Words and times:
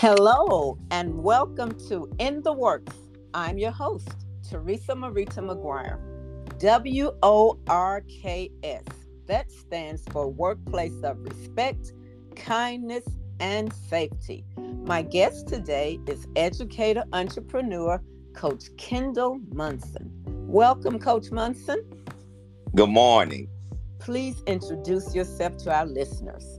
Hello, 0.00 0.78
and 0.92 1.24
welcome 1.24 1.76
to 1.88 2.08
In 2.20 2.40
the 2.42 2.52
Works. 2.52 2.94
I'm 3.34 3.58
your 3.58 3.72
host, 3.72 4.08
Teresa 4.48 4.92
Marita 4.92 5.40
McGuire. 5.40 5.98
W 6.60 7.10
O 7.24 7.58
R 7.66 8.02
K 8.02 8.48
S. 8.62 8.84
That 9.26 9.50
stands 9.50 10.04
for 10.12 10.28
Workplace 10.28 11.02
of 11.02 11.18
Respect, 11.18 11.94
Kindness, 12.36 13.08
and 13.40 13.72
Safety. 13.72 14.44
My 14.86 15.02
guest 15.02 15.48
today 15.48 15.98
is 16.06 16.28
educator, 16.36 17.02
entrepreneur, 17.12 18.00
Coach 18.34 18.66
Kendall 18.76 19.40
Munson. 19.52 20.12
Welcome, 20.46 21.00
Coach 21.00 21.32
Munson. 21.32 21.82
Good 22.76 22.90
morning. 22.90 23.48
Please 23.98 24.44
introduce 24.46 25.12
yourself 25.12 25.56
to 25.56 25.74
our 25.74 25.86
listeners. 25.86 26.57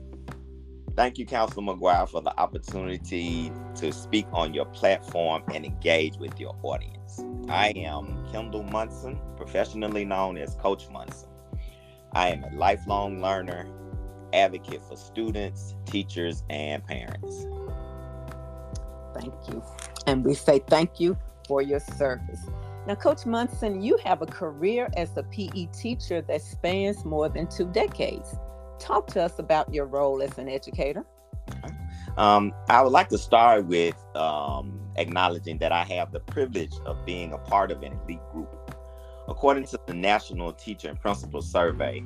Thank 0.99 1.17
you, 1.17 1.25
Counselor 1.25 1.63
McGuire, 1.63 2.09
for 2.09 2.21
the 2.21 2.37
opportunity 2.37 3.53
to 3.75 3.93
speak 3.93 4.27
on 4.33 4.53
your 4.53 4.65
platform 4.65 5.43
and 5.53 5.63
engage 5.63 6.17
with 6.17 6.37
your 6.37 6.53
audience. 6.61 7.23
I 7.47 7.69
am 7.77 8.27
Kendall 8.33 8.63
Munson, 8.63 9.17
professionally 9.37 10.03
known 10.03 10.37
as 10.37 10.55
Coach 10.55 10.89
Munson. 10.89 11.29
I 12.11 12.31
am 12.31 12.43
a 12.43 12.53
lifelong 12.53 13.21
learner, 13.21 13.65
advocate 14.33 14.83
for 14.83 14.97
students, 14.97 15.73
teachers, 15.85 16.43
and 16.49 16.85
parents. 16.85 17.47
Thank 19.13 19.33
you. 19.47 19.63
And 20.05 20.25
we 20.25 20.33
say 20.33 20.59
thank 20.67 20.99
you 20.99 21.17
for 21.47 21.61
your 21.61 21.79
service. 21.79 22.41
Now, 22.87 22.95
Coach 22.95 23.25
Munson, 23.25 23.81
you 23.81 23.97
have 24.03 24.21
a 24.21 24.25
career 24.25 24.89
as 24.97 25.15
a 25.15 25.23
PE 25.23 25.67
teacher 25.67 26.21
that 26.23 26.41
spans 26.41 27.05
more 27.05 27.29
than 27.29 27.47
two 27.47 27.67
decades 27.67 28.35
talk 28.79 29.07
to 29.07 29.21
us 29.21 29.39
about 29.39 29.73
your 29.73 29.85
role 29.85 30.21
as 30.21 30.37
an 30.37 30.49
educator. 30.49 31.05
Um, 32.17 32.53
I 32.69 32.81
would 32.81 32.91
like 32.91 33.09
to 33.09 33.17
start 33.17 33.65
with 33.65 33.95
um, 34.15 34.79
acknowledging 34.95 35.57
that 35.59 35.71
I 35.71 35.83
have 35.85 36.11
the 36.11 36.19
privilege 36.19 36.73
of 36.85 37.05
being 37.05 37.33
a 37.33 37.37
part 37.37 37.71
of 37.71 37.81
an 37.83 37.97
elite 38.03 38.19
group. 38.31 38.75
According 39.27 39.65
to 39.67 39.79
the 39.85 39.93
National 39.93 40.51
Teacher 40.51 40.89
and 40.89 40.99
Principal 40.99 41.41
Survey, 41.41 42.03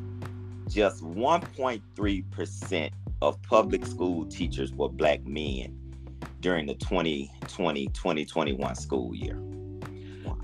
just 0.70 1.04
1.3% 1.04 2.90
of 3.22 3.42
public 3.44 3.86
school 3.86 4.26
teachers 4.26 4.74
were 4.74 4.90
black 4.90 5.26
men 5.26 5.80
during 6.42 6.66
the 6.66 6.76
2020 6.76 7.88
2021 7.88 8.76
school 8.76 9.16
year. 9.16 9.40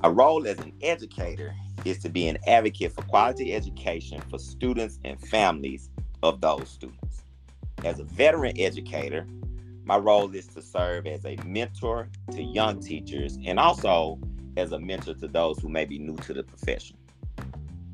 A 0.04 0.11
role 0.11 0.48
as 0.48 0.58
an 0.59 0.72
educator 0.82 1.54
is 1.84 2.00
to 2.00 2.09
be 2.09 2.28
an 2.28 2.38
advocate 2.48 2.94
for 2.94 3.02
quality 3.04 3.54
education 3.54 4.22
for 4.30 4.39
students 4.39 5.00
and 5.04 5.20
families 5.20 5.89
of 6.23 6.42
those 6.42 6.70
students. 6.70 7.23
As 7.84 8.00
a 8.00 8.03
veteran 8.03 8.59
educator, 8.59 9.25
my 9.86 9.98
role 9.98 10.34
is 10.36 10.48
to 10.48 10.61
serve 10.61 11.08
as 11.08 11.26
a 11.26 11.36
mentor 11.45 12.09
to 12.31 12.44
young 12.44 12.80
teachers 12.80 13.38
and 13.45 13.59
also 13.59 14.20
as 14.58 14.72
a 14.72 14.80
mentor 14.80 15.14
to 15.16 15.28
those 15.28 15.59
who 15.59 15.70
may 15.70 15.86
be 15.86 15.98
new 15.98 16.16
to 16.17 16.34
the 16.34 16.44
profession. 16.44 16.98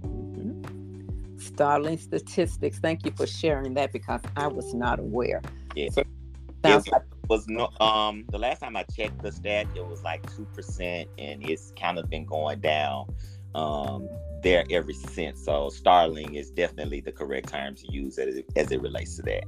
Mm-hmm. 0.04 1.38
Startling 1.38 1.98
statistics. 1.98 2.80
Thank 2.80 3.06
you 3.06 3.12
for 3.12 3.28
sharing 3.28 3.76
that 3.76 3.92
because 3.94 4.22
I 4.36 4.48
was 4.48 4.74
not 4.74 5.00
aware. 5.00 5.42
Yeah. 5.76 5.90
So, 5.92 6.02
it 6.02 6.92
like- 6.92 7.04
was 7.30 7.48
no 7.48 7.70
um 7.80 8.24
the 8.30 8.38
last 8.38 8.60
time 8.60 8.76
I 8.76 8.84
checked 8.84 9.24
the 9.24 9.32
stat, 9.32 9.68
it 9.76 9.86
was 9.86 10.04
like 10.04 10.22
two 10.36 10.46
percent 10.54 11.10
and 11.18 11.48
it's 11.48 11.74
kind 11.80 11.98
of 11.98 12.10
been 12.10 12.26
going 12.26 12.60
down 12.60 13.08
um, 13.56 14.10
there 14.46 14.64
ever 14.70 14.94
since. 14.94 15.44
So 15.44 15.70
starling 15.70 16.36
is 16.36 16.52
definitely 16.52 17.02
the 17.02 17.12
correct 17.12 17.50
term 17.50 17.74
to 17.76 17.92
use 17.92 18.20
as 18.20 18.36
it, 18.38 18.46
as 18.56 18.72
it 18.72 18.80
relates 18.80 19.16
to 19.18 19.24
that. 19.24 19.44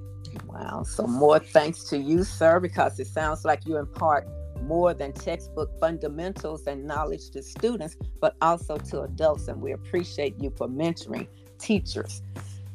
Wow. 0.48 0.84
So 0.84 1.06
more 1.06 1.40
thanks 1.40 1.84
to 1.92 1.98
you, 2.00 2.24
sir, 2.24 2.60
because 2.60 3.00
it 3.00 3.06
sounds 3.06 3.46
like 3.46 3.66
you 3.68 3.78
impart 3.78 4.28
more 4.64 4.96
than 4.96 5.14
textbook 5.14 5.70
fundamentals 5.80 6.66
and 6.66 6.84
knowledge 6.84 7.30
to 7.30 7.44
students, 7.44 7.96
but 8.20 8.36
also 8.42 8.78
to 8.78 9.02
adults. 9.04 9.48
And 9.48 9.62
we 9.62 9.72
appreciate 9.74 10.42
you 10.42 10.52
for 10.58 10.68
mentoring 10.68 11.28
teachers. 11.60 12.24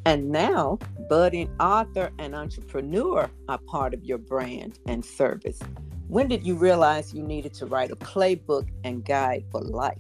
And 0.07 0.31
now, 0.31 0.79
budding 1.09 1.51
author 1.59 2.13
and 2.21 2.37
entrepreneur 2.37 3.29
are 3.49 3.59
part 3.67 3.95
of 3.95 4.05
your 4.05 4.19
brand 4.19 4.79
and 4.87 5.05
service. 5.05 5.59
When 6.07 6.29
did 6.29 6.47
you 6.47 6.55
realize 6.55 7.13
you 7.13 7.23
needed 7.23 7.53
to 7.55 7.67
write 7.67 7.91
a 7.91 7.97
playbook 7.97 8.69
and 8.85 9.05
guide 9.05 9.45
for 9.51 9.61
life? 9.61 9.99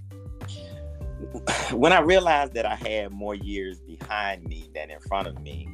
when 1.72 1.93
I 1.93 2.00
realized 2.00 2.55
that 2.55 2.66
I 2.66 2.75
had 2.75 3.12
more 3.12 3.34
years 3.34 3.81
behind 3.81 4.44
me 4.44 4.69
than 4.75 4.91
in 4.91 5.00
front 5.00 5.28
of 5.28 5.41
me, 5.43 5.69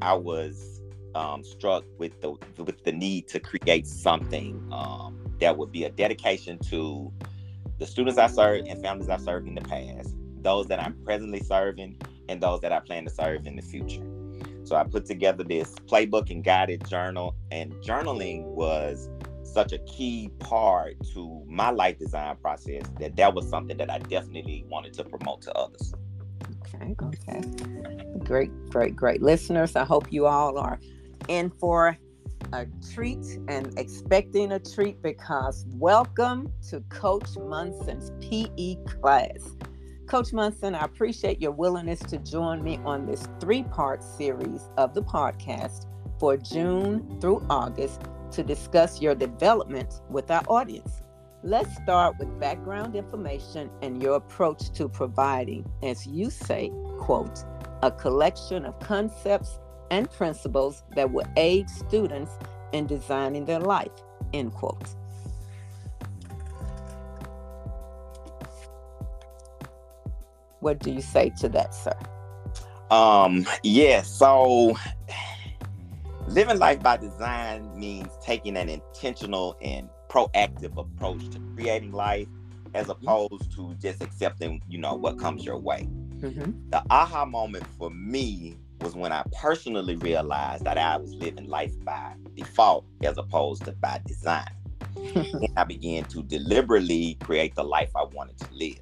I 0.00 0.14
was 0.14 0.80
um, 1.14 1.44
struck 1.44 1.84
with 1.98 2.20
the 2.20 2.34
with 2.62 2.82
the 2.84 2.92
need 2.92 3.28
to 3.28 3.40
create 3.40 3.86
something 3.86 4.66
um, 4.72 5.18
that 5.40 5.56
would 5.56 5.72
be 5.72 5.84
a 5.84 5.90
dedication 5.90 6.58
to 6.70 7.12
the 7.78 7.86
students 7.86 8.18
I 8.18 8.28
served 8.28 8.68
and 8.68 8.80
families 8.82 9.08
I 9.08 9.18
served 9.18 9.48
in 9.48 9.54
the 9.54 9.60
past, 9.62 10.14
those 10.40 10.66
that 10.68 10.80
I'm 10.80 10.94
presently 11.04 11.40
serving, 11.40 12.00
and 12.28 12.40
those 12.40 12.60
that 12.60 12.72
I 12.72 12.80
plan 12.80 13.04
to 13.04 13.10
serve 13.10 13.46
in 13.46 13.56
the 13.56 13.62
future. 13.62 14.02
So 14.64 14.76
I 14.76 14.84
put 14.84 15.06
together 15.06 15.42
this 15.42 15.74
playbook 15.86 16.30
and 16.30 16.42
guided 16.44 16.88
journal, 16.88 17.34
and 17.50 17.72
journaling 17.74 18.44
was 18.44 19.08
such 19.52 19.72
a 19.72 19.78
key 19.80 20.30
part 20.38 20.96
to 21.12 21.44
my 21.46 21.70
life 21.70 21.98
design 21.98 22.36
process 22.36 22.84
that 22.98 23.16
that 23.16 23.34
was 23.34 23.48
something 23.48 23.76
that 23.76 23.90
I 23.90 23.98
definitely 23.98 24.64
wanted 24.68 24.94
to 24.94 25.04
promote 25.04 25.42
to 25.42 25.52
others. 25.52 25.94
Okay, 26.64 26.94
okay. 27.02 27.42
Great, 28.24 28.50
great, 28.70 28.96
great 28.96 29.22
listeners. 29.22 29.76
I 29.76 29.84
hope 29.84 30.12
you 30.12 30.26
all 30.26 30.58
are 30.58 30.80
in 31.28 31.50
for 31.50 31.96
a 32.52 32.66
treat 32.92 33.38
and 33.48 33.78
expecting 33.78 34.52
a 34.52 34.58
treat 34.58 35.00
because 35.02 35.64
welcome 35.70 36.52
to 36.70 36.80
Coach 36.88 37.36
Munson's 37.36 38.10
PE 38.20 38.76
class. 39.00 39.56
Coach 40.06 40.32
Munson, 40.32 40.74
I 40.74 40.84
appreciate 40.84 41.40
your 41.40 41.52
willingness 41.52 42.00
to 42.00 42.18
join 42.18 42.62
me 42.62 42.78
on 42.84 43.06
this 43.06 43.26
three 43.40 43.62
part 43.62 44.02
series 44.02 44.68
of 44.76 44.94
the 44.94 45.02
podcast 45.02 45.86
for 46.18 46.36
June 46.36 47.18
through 47.20 47.44
August 47.48 48.02
to 48.32 48.42
discuss 48.42 49.00
your 49.00 49.14
development 49.14 50.00
with 50.08 50.30
our 50.30 50.42
audience. 50.48 51.02
Let's 51.44 51.74
start 51.82 52.18
with 52.18 52.38
background 52.38 52.94
information 52.94 53.70
and 53.82 54.02
your 54.02 54.16
approach 54.16 54.70
to 54.72 54.88
providing, 54.88 55.68
as 55.82 56.06
you 56.06 56.30
say, 56.30 56.70
quote, 56.98 57.44
a 57.82 57.90
collection 57.90 58.64
of 58.64 58.78
concepts 58.78 59.58
and 59.90 60.10
principles 60.10 60.84
that 60.94 61.10
will 61.10 61.26
aid 61.36 61.68
students 61.68 62.30
in 62.72 62.86
designing 62.86 63.44
their 63.44 63.60
life, 63.60 63.90
end 64.32 64.52
quote. 64.54 64.88
What 70.60 70.78
do 70.78 70.92
you 70.92 71.02
say 71.02 71.32
to 71.40 71.48
that, 71.48 71.74
sir? 71.74 71.98
Um, 72.92 73.46
yeah, 73.64 74.02
so 74.02 74.76
living 76.32 76.58
life 76.58 76.82
by 76.82 76.96
design 76.96 77.78
means 77.78 78.08
taking 78.22 78.56
an 78.56 78.70
intentional 78.70 79.54
and 79.60 79.86
proactive 80.08 80.74
approach 80.78 81.28
to 81.28 81.38
creating 81.54 81.92
life 81.92 82.26
as 82.72 82.86
mm-hmm. 82.86 83.06
opposed 83.06 83.52
to 83.54 83.74
just 83.74 84.02
accepting 84.02 84.62
you 84.66 84.78
know 84.78 84.94
what 84.94 85.18
comes 85.18 85.44
your 85.44 85.58
way 85.58 85.86
mm-hmm. 86.20 86.52
the 86.70 86.82
aha 86.88 87.26
moment 87.26 87.66
for 87.78 87.90
me 87.90 88.56
was 88.80 88.94
when 88.94 89.12
i 89.12 89.22
personally 89.38 89.94
realized 89.96 90.64
that 90.64 90.78
i 90.78 90.96
was 90.96 91.12
living 91.12 91.46
life 91.48 91.72
by 91.84 92.14
default 92.34 92.86
as 93.02 93.18
opposed 93.18 93.62
to 93.66 93.72
by 93.72 94.00
design 94.06 94.48
and 94.96 95.52
i 95.58 95.64
began 95.64 96.02
to 96.04 96.22
deliberately 96.22 97.14
create 97.20 97.54
the 97.54 97.64
life 97.64 97.90
i 97.94 98.04
wanted 98.04 98.38
to 98.38 98.46
live 98.54 98.80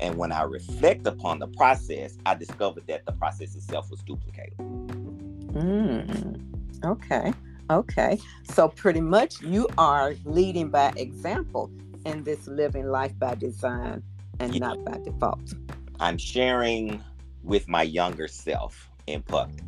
and 0.00 0.16
when 0.16 0.32
i 0.32 0.42
reflect 0.42 1.06
upon 1.06 1.38
the 1.38 1.48
process 1.48 2.16
i 2.24 2.34
discovered 2.34 2.86
that 2.86 3.04
the 3.04 3.12
process 3.12 3.54
itself 3.54 3.90
was 3.90 4.00
duplicated 4.00 4.56
mm. 4.56 6.50
Okay. 6.84 7.32
Okay. 7.70 8.18
So 8.44 8.68
pretty 8.68 9.00
much 9.00 9.40
you 9.40 9.68
are 9.78 10.14
leading 10.24 10.70
by 10.70 10.92
example 10.96 11.70
in 12.04 12.24
this 12.24 12.46
living 12.46 12.88
life 12.88 13.16
by 13.18 13.34
design 13.34 14.02
and 14.40 14.54
yeah. 14.54 14.60
not 14.60 14.84
by 14.84 14.98
default. 15.04 15.54
I'm 16.00 16.18
sharing 16.18 17.02
with 17.44 17.68
my 17.68 17.82
younger 17.82 18.26
self 18.26 18.90
in 19.06 19.22
public. 19.22 19.62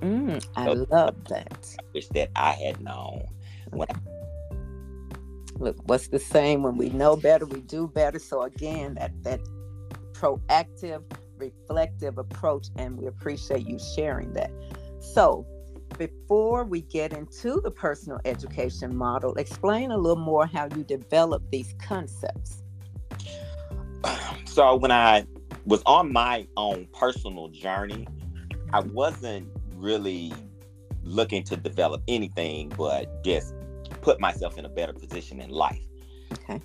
Mm, 0.00 0.44
I 0.56 0.64
so 0.64 0.86
love 0.90 1.24
that. 1.28 1.76
I 1.78 1.84
wish 1.94 2.08
that 2.08 2.30
I 2.34 2.52
had 2.52 2.80
known 2.80 3.24
when 3.70 3.88
I- 3.90 4.56
Look, 5.58 5.76
what's 5.84 6.08
the 6.08 6.18
same 6.18 6.62
When 6.62 6.76
we 6.76 6.88
know 6.90 7.14
better, 7.16 7.46
we 7.46 7.60
do 7.60 7.86
better. 7.86 8.18
So 8.18 8.42
again, 8.42 8.94
that 8.94 9.12
that 9.22 9.40
proactive, 10.12 11.02
reflective 11.36 12.18
approach, 12.18 12.68
and 12.76 12.96
we 12.96 13.06
appreciate 13.06 13.66
you 13.66 13.78
sharing 13.94 14.32
that. 14.32 14.50
So 15.00 15.46
before 16.06 16.64
we 16.64 16.80
get 16.82 17.12
into 17.12 17.60
the 17.60 17.70
personal 17.70 18.18
education 18.24 18.94
model, 18.96 19.34
explain 19.34 19.92
a 19.92 19.96
little 19.96 20.22
more 20.22 20.46
how 20.46 20.68
you 20.76 20.82
develop 20.82 21.42
these 21.50 21.74
concepts. 21.78 22.62
So, 24.44 24.76
when 24.76 24.90
I 24.90 25.24
was 25.64 25.82
on 25.86 26.12
my 26.12 26.46
own 26.58 26.86
personal 26.92 27.48
journey, 27.48 28.06
I 28.74 28.80
wasn't 28.80 29.48
really 29.76 30.30
looking 31.04 31.42
to 31.44 31.56
develop 31.56 32.02
anything 32.06 32.68
but 32.76 33.24
just 33.24 33.54
put 34.02 34.20
myself 34.20 34.58
in 34.58 34.66
a 34.66 34.68
better 34.68 34.92
position 34.92 35.40
in 35.40 35.48
life. 35.48 35.80
Okay. 36.32 36.60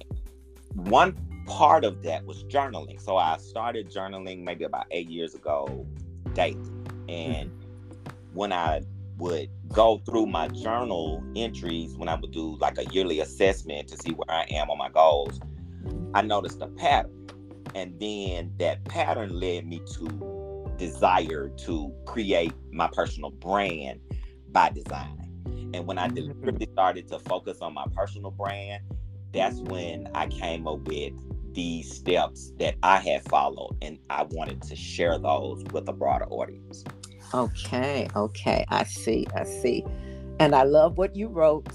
One 0.74 1.16
part 1.46 1.86
of 1.86 2.04
that 2.04 2.26
was 2.26 2.44
journaling. 2.46 3.00
So 3.00 3.16
I 3.16 3.38
started 3.38 3.90
journaling 3.90 4.44
maybe 4.44 4.66
about 4.66 4.88
eight 4.92 5.10
years 5.10 5.34
ago 5.34 5.88
daily. 6.34 6.60
And 7.08 7.50
mm-hmm. 7.50 8.10
when 8.34 8.52
I 8.52 8.82
would 9.18 9.50
go 9.70 10.00
through 10.06 10.28
my 10.28 10.48
journal 10.50 11.24
entries, 11.36 11.96
when 11.96 12.10
I 12.10 12.16
would 12.16 12.32
do 12.32 12.58
like 12.58 12.78
a 12.78 12.86
yearly 12.86 13.20
assessment 13.20 13.88
to 13.90 13.98
see 13.98 14.12
where 14.12 14.30
I 14.30 14.46
am 14.52 14.70
on 14.70 14.78
my 14.78 14.90
goals, 14.90 15.40
I 16.14 16.22
noticed 16.22 16.62
a 16.62 16.68
pattern. 16.68 17.28
And 17.76 18.00
then 18.00 18.54
that 18.60 18.84
pattern 18.86 19.40
led 19.40 19.68
me 19.68 19.82
to 19.94 20.76
desire 20.78 21.50
to 21.50 21.94
create 22.06 22.54
my 22.72 22.88
personal 22.88 23.32
brand 23.32 24.00
by 24.50 24.70
design. 24.70 25.28
And 25.74 25.86
when 25.86 25.98
I 25.98 26.08
mm-hmm. 26.08 26.16
deliberately 26.16 26.68
started 26.72 27.08
to 27.10 27.20
focus 27.20 27.60
on 27.62 27.74
my 27.74 27.86
personal 27.96 28.32
brand, 28.32 28.84
that's 29.34 29.60
when 29.60 30.10
I 30.14 30.28
came 30.28 30.68
up 30.68 30.88
with 30.88 31.14
these 31.54 31.94
steps 31.94 32.54
that 32.60 32.76
I 32.84 32.98
had 33.00 33.24
followed, 33.24 33.78
and 33.82 33.98
I 34.10 34.24
wanted 34.24 34.62
to 34.64 34.76
share 34.76 35.18
those 35.18 35.64
with 35.74 35.90
a 35.90 35.94
broader 35.94 36.26
audience. 36.30 36.84
Okay, 37.34 38.08
okay, 38.16 38.66
I 38.70 38.84
see, 38.84 39.28
I 39.36 39.44
see. 39.44 39.84
And 40.40 40.56
I 40.56 40.64
love 40.64 40.98
what 40.98 41.16
you 41.16 41.28
wrote. 41.28 41.72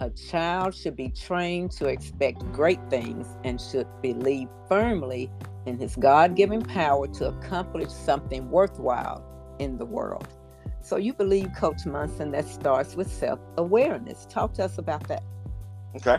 A 0.00 0.10
child 0.10 0.74
should 0.74 0.96
be 0.96 1.10
trained 1.10 1.70
to 1.72 1.86
expect 1.86 2.40
great 2.52 2.80
things 2.90 3.26
and 3.44 3.60
should 3.60 3.86
believe 4.00 4.48
firmly 4.68 5.30
in 5.66 5.78
his 5.78 5.96
God 5.96 6.34
given 6.36 6.62
power 6.62 7.06
to 7.06 7.28
accomplish 7.28 7.90
something 7.90 8.50
worthwhile 8.50 9.24
in 9.58 9.78
the 9.78 9.86
world. 9.86 10.26
So, 10.80 10.96
you 10.96 11.12
believe, 11.14 11.50
Coach 11.56 11.86
Munson, 11.86 12.32
that 12.32 12.48
starts 12.48 12.96
with 12.96 13.10
self 13.10 13.38
awareness. 13.56 14.26
Talk 14.28 14.54
to 14.54 14.64
us 14.64 14.78
about 14.78 15.06
that. 15.08 15.22
Okay. 15.96 16.18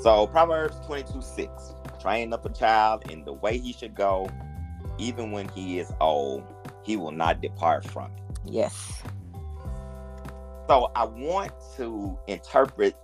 So, 0.00 0.26
Proverbs 0.28 0.76
22 0.86 1.20
6 1.20 1.74
train 2.00 2.32
up 2.32 2.46
a 2.46 2.50
child 2.50 3.10
in 3.10 3.24
the 3.24 3.32
way 3.32 3.58
he 3.58 3.72
should 3.72 3.94
go, 3.94 4.28
even 4.98 5.32
when 5.32 5.48
he 5.48 5.80
is 5.80 5.92
old, 6.00 6.44
he 6.86 6.96
will 6.96 7.10
not 7.10 7.42
depart 7.42 7.84
from 7.84 8.12
it. 8.12 8.38
Yes. 8.44 9.02
So 10.68 10.90
I 10.94 11.04
want 11.04 11.52
to 11.76 12.16
interpret 12.28 12.94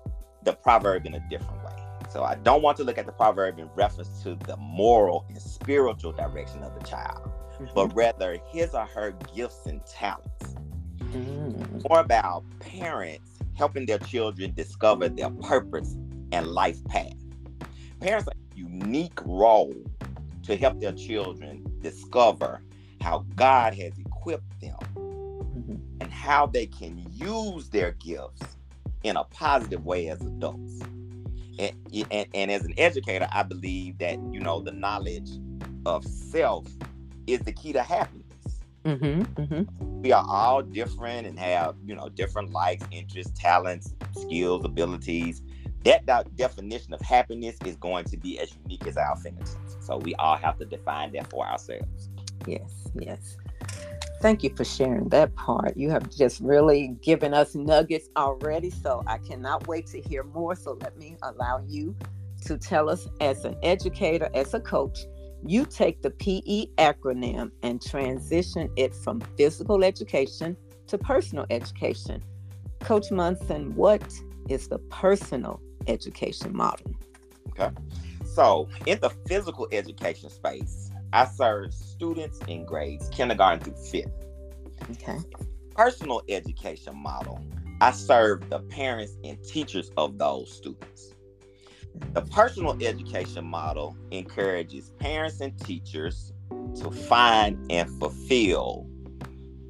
the 0.45 0.53
proverb 0.53 1.05
in 1.05 1.15
a 1.15 1.21
different 1.29 1.65
way. 1.65 1.73
So 2.11 2.23
I 2.23 2.37
don't 2.37 2.63
want 2.63 2.77
to 2.77 2.85
look 2.85 2.97
at 2.97 3.07
the 3.07 3.13
proverb 3.13 3.59
in 3.59 3.69
reference 3.75 4.23
to 4.23 4.37
the 4.47 4.57
moral 4.57 5.25
and 5.29 5.41
spiritual 5.41 6.13
direction 6.13 6.63
of 6.63 6.79
the 6.79 6.87
child, 6.87 7.33
mm-hmm. 7.55 7.67
but 7.75 7.95
rather 7.95 8.39
his 8.53 8.73
or 8.73 8.87
her 8.87 9.15
gifts 9.35 9.67
and 9.67 9.85
talents. 9.85 10.55
Mm. 11.01 11.89
More 11.89 12.01
about 12.01 12.45
parents 12.61 13.39
helping 13.55 13.87
their 13.87 13.99
children 13.99 14.53
discover 14.55 15.09
their 15.09 15.31
purpose 15.31 15.97
and 16.31 16.47
life 16.47 16.83
path. 16.85 17.15
Parents 18.01 18.29
have 18.29 18.37
a 18.37 18.59
unique 18.59 19.19
role 19.25 19.75
to 20.45 20.57
help 20.57 20.81
their 20.81 20.93
children 20.93 21.65
discover 21.81 22.63
how 23.03 23.25
God 23.35 23.75
has 23.75 23.99
equipped 23.99 24.61
them 24.61 24.77
mm-hmm. 24.95 25.77
and 26.01 26.13
how 26.13 26.47
they 26.47 26.67
can 26.67 27.05
use 27.13 27.69
their 27.69 27.93
gifts 27.93 28.43
in 29.03 29.17
a 29.17 29.25
positive 29.25 29.85
way 29.85 30.09
as 30.09 30.21
adults. 30.21 30.81
And, 31.59 31.75
and, 32.11 32.27
and 32.33 32.51
as 32.51 32.65
an 32.65 32.75
educator, 32.79 33.29
I 33.31 33.43
believe 33.43 33.99
that, 33.99 34.19
you 34.33 34.41
know, 34.41 34.61
the 34.61 34.73
knowledge 34.73 35.31
of 35.85 36.05
self 36.05 36.67
is 37.27 37.41
the 37.41 37.53
key 37.53 37.73
to 37.73 37.83
happiness. 37.83 38.25
Mm-hmm, 38.85 39.43
mm-hmm. 39.43 40.03
We 40.03 40.13
are 40.13 40.25
all 40.27 40.63
different 40.63 41.27
and 41.27 41.39
have, 41.39 41.77
you 41.85 41.95
know, 41.95 42.09
different 42.09 42.51
likes, 42.51 42.85
interests, 42.91 43.39
talents, 43.39 43.95
skills, 44.17 44.65
abilities 44.65 45.43
that, 45.85 46.37
definition 46.37 46.95
of 46.95 47.01
happiness 47.01 47.57
is 47.65 47.77
going 47.77 48.05
to 48.05 48.17
be 48.17 48.39
as 48.39 48.55
unique 48.63 48.87
as 48.87 48.97
our 48.97 49.17
fingertips. 49.17 49.77
So 49.81 49.97
we 49.99 50.15
all 50.17 50.37
have 50.37 50.59
to 50.59 50.65
define 50.65 51.13
that 51.13 51.29
for 51.31 51.47
ourselves. 51.47 52.09
Yes, 52.47 52.89
yes. 52.95 53.37
Thank 54.21 54.45
you 54.45 54.55
for 54.55 54.65
sharing 54.65 55.09
that 55.09 55.35
part. 55.35 55.77
You 55.77 55.91
have 55.91 56.09
just 56.09 56.41
really 56.41 56.97
given 57.03 57.35
us 57.35 57.55
nuggets 57.55 58.09
already. 58.17 58.71
So 58.71 59.03
I 59.07 59.19
cannot 59.19 59.67
wait 59.67 59.87
to 59.89 60.01
hear 60.01 60.23
more. 60.23 60.55
So 60.55 60.79
let 60.81 60.97
me 60.97 61.17
allow 61.23 61.65
you 61.67 61.97
to 62.47 62.57
tell 62.57 62.89
us, 62.89 63.09
as 63.21 63.45
an 63.45 63.57
educator, 63.63 64.29
as 64.35 64.55
a 64.55 64.61
coach, 64.61 65.07
you 65.45 65.67
take 65.67 66.03
the 66.03 66.11
PE 66.11 66.67
acronym 66.79 67.51
and 67.63 67.83
transition 67.83 68.71
it 68.77 68.95
from 68.95 69.21
physical 69.37 69.83
education 69.83 70.57
to 70.87 70.99
personal 70.99 71.47
education. 71.51 72.23
Coach 72.81 73.11
Munson, 73.11 73.75
what 73.75 74.03
is 74.49 74.69
the 74.69 74.79
personal 74.79 75.61
education 75.87 76.55
model. 76.57 76.93
Okay. 77.51 77.71
So, 78.25 78.69
in 78.87 78.99
the 79.01 79.11
physical 79.27 79.69
education 79.73 80.31
space, 80.31 80.91
I 81.13 81.27
serve 81.27 81.75
students 81.75 82.41
in 82.49 82.65
grades 82.65 83.09
kindergarten 83.11 83.65
through 83.65 83.85
fifth. 83.85 84.13
Okay. 84.91 85.19
Personal 85.75 86.23
education 86.29 86.97
model, 86.97 87.45
I 87.81 87.93
serve 87.93 88.49
the 88.51 88.61
parents 88.61 89.17
and 89.25 89.43
teachers 89.45 89.91
of 89.97 90.19
those 90.19 90.53
students. 90.53 91.15
The 92.15 92.23
personal 92.23 92.77
education 92.83 93.45
model 93.45 93.97
encourages 94.11 94.91
parents 94.99 95.41
and 95.41 95.59
teachers 95.61 96.33
to 96.77 96.91
find 96.91 97.71
and 97.71 97.89
fulfill 97.99 98.87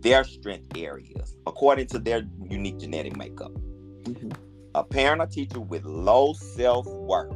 their 0.00 0.24
strength 0.24 0.76
areas 0.76 1.36
according 1.46 1.86
to 1.88 1.98
their 1.98 2.22
unique 2.48 2.78
genetic 2.78 3.16
makeup. 3.16 3.52
Mm-hmm 4.02 4.30
a 4.74 4.82
parent 4.82 5.20
or 5.20 5.26
teacher 5.26 5.60
with 5.60 5.84
low 5.84 6.32
self 6.32 6.86
worth, 6.86 7.34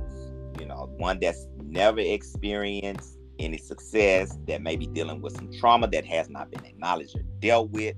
you 0.58 0.66
know, 0.66 0.90
one 0.96 1.18
that's 1.20 1.46
never 1.62 2.00
experienced 2.00 3.15
any 3.38 3.58
success, 3.58 4.38
that 4.46 4.62
may 4.62 4.76
be 4.76 4.86
dealing 4.86 5.20
with 5.20 5.34
some 5.34 5.52
trauma 5.58 5.88
that 5.88 6.04
has 6.04 6.28
not 6.28 6.50
been 6.50 6.64
acknowledged 6.64 7.16
or 7.16 7.22
dealt 7.40 7.70
with, 7.70 7.96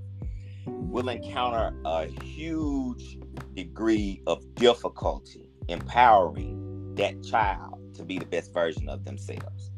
will 0.66 1.08
encounter 1.08 1.74
a 1.84 2.06
huge 2.22 3.18
degree 3.54 4.22
of 4.26 4.42
difficulty 4.54 5.50
empowering 5.68 6.94
that 6.94 7.22
child 7.22 7.78
to 7.94 8.04
be 8.04 8.18
the 8.18 8.26
best 8.26 8.52
version 8.52 8.88
of 8.88 9.04
themselves. 9.04 9.70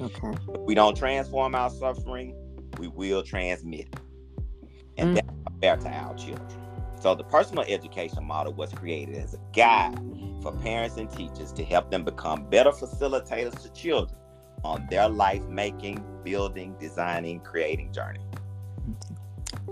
Okay. 0.00 0.28
If 0.32 0.60
we 0.60 0.74
don't 0.74 0.96
transform 0.96 1.54
our 1.54 1.70
suffering, 1.70 2.34
we 2.78 2.88
will 2.88 3.22
transmit 3.22 3.80
it. 3.80 3.96
And 4.96 5.10
mm. 5.10 5.14
that's 5.14 5.60
fair 5.60 5.76
to 5.76 5.88
our 5.88 6.14
children. 6.14 6.60
So 7.00 7.14
the 7.14 7.24
personal 7.24 7.64
education 7.68 8.24
model 8.24 8.54
was 8.54 8.72
created 8.72 9.16
as 9.16 9.34
a 9.34 9.40
guide 9.52 9.98
for 10.42 10.52
parents 10.52 10.96
and 10.96 11.10
teachers 11.10 11.52
to 11.52 11.64
help 11.64 11.90
them 11.90 12.04
become 12.04 12.48
better 12.48 12.70
facilitators 12.70 13.60
to 13.62 13.72
children 13.72 14.18
on 14.64 14.86
their 14.90 15.08
life 15.08 15.42
making, 15.48 16.04
building, 16.24 16.74
designing, 16.80 17.40
creating 17.40 17.92
journey. 17.92 18.20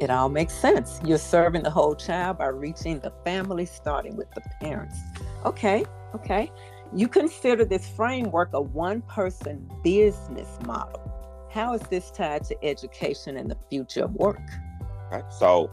It 0.00 0.10
all 0.10 0.28
makes 0.28 0.54
sense. 0.54 1.00
You're 1.04 1.18
serving 1.18 1.62
the 1.62 1.70
whole 1.70 1.94
child 1.94 2.38
by 2.38 2.48
reaching 2.48 3.00
the 3.00 3.12
family, 3.24 3.66
starting 3.66 4.16
with 4.16 4.30
the 4.32 4.42
parents. 4.60 4.96
Okay, 5.44 5.84
okay. 6.14 6.50
You 6.94 7.08
consider 7.08 7.64
this 7.64 7.88
framework 7.88 8.50
a 8.52 8.60
one 8.60 9.02
person 9.02 9.70
business 9.82 10.48
model. 10.66 11.00
How 11.50 11.74
is 11.74 11.82
this 11.82 12.10
tied 12.10 12.44
to 12.44 12.64
education 12.64 13.36
and 13.36 13.50
the 13.50 13.56
future 13.70 14.04
of 14.04 14.14
work? 14.14 14.40
Right. 15.10 15.24
So 15.30 15.70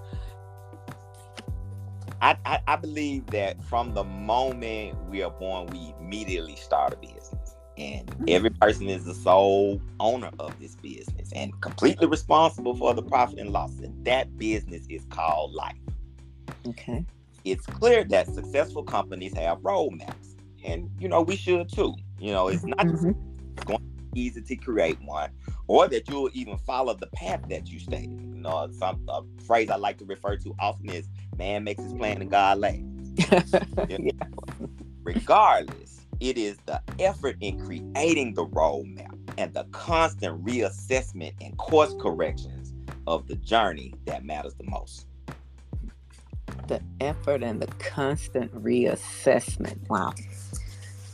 I, 2.22 2.38
I, 2.46 2.60
I 2.68 2.76
believe 2.76 3.26
that 3.28 3.64
from 3.64 3.94
the 3.94 4.04
moment 4.04 4.98
we 5.10 5.24
are 5.24 5.32
born, 5.32 5.68
we 5.68 5.94
immediately 6.00 6.56
start 6.56 6.94
a 6.94 6.98
business. 6.98 7.36
And 7.80 8.06
mm-hmm. 8.08 8.26
every 8.28 8.50
person 8.50 8.90
is 8.90 9.06
the 9.06 9.14
sole 9.14 9.82
owner 10.02 10.32
of 10.38 10.60
this 10.60 10.76
business 10.76 11.32
and 11.34 11.60
completely 11.62 12.08
responsible 12.08 12.76
for 12.76 12.94
the 12.94 13.02
profit 13.02 13.40
and 13.40 13.52
loss. 13.52 13.80
And 13.80 14.06
that 14.06 14.38
business 14.38 14.86
is 14.90 15.06
called 15.10 15.54
life. 15.54 15.78
Okay. 16.68 17.06
It's 17.46 17.66
clear 17.66 18.04
that 18.04 18.28
successful 18.28 18.84
companies 18.84 19.34
have 19.36 19.60
roadmaps. 19.60 20.36
And, 20.66 20.92
you 21.00 21.08
know, 21.08 21.22
we 21.22 21.38
should 21.38 21.72
too. 21.74 21.96
You 22.20 22.34
know, 22.34 22.50
it's 22.50 22.66
not 22.66 22.80
mm-hmm. 22.80 23.12
going 23.66 23.80
to 23.80 24.14
be 24.14 24.22
easy 24.22 24.42
to 24.42 24.56
create 24.58 25.02
one 25.02 25.32
or 25.70 25.88
that 25.88 26.10
you'll 26.10 26.30
even 26.34 26.58
follow 26.58 26.96
the 26.96 27.08
path 27.08 27.48
that 27.48 27.70
you 27.70 27.80
stated. 27.80 28.10
You 28.10 28.42
know, 28.42 28.70
some 28.78 29.02
a 29.08 29.22
phrase 29.44 29.70
I 29.70 29.78
like 29.78 30.00
to 30.00 30.06
refer 30.06 30.36
to 30.38 30.56
often 30.60 30.90
is 30.90 31.08
man 31.38 31.64
makes 31.64 31.82
his 31.82 31.94
plan 31.94 32.22
and 32.22 32.30
God 32.30 32.58
laughs. 32.58 33.54
yeah. 33.88 33.98
Regardless, 35.04 35.99
it 36.20 36.38
is 36.38 36.58
the 36.66 36.82
effort 37.00 37.38
in 37.42 37.58
creating 37.60 38.34
the 38.34 38.46
roadmap 38.46 39.18
and 39.38 39.54
the 39.54 39.64
constant 39.72 40.44
reassessment 40.44 41.34
and 41.42 41.58
course 41.58 41.96
corrections 42.00 42.74
of 43.08 43.28
the 43.28 43.36
journey 43.36 43.94
that 44.06 44.26
matters 44.26 44.54
the 44.56 44.66
most. 44.66 45.08
The 46.68 46.82
effort 47.00 47.42
and 47.42 47.62
the 47.62 47.68
constant 47.78 48.54
reassessment. 48.54 49.78
Wow. 49.90 50.14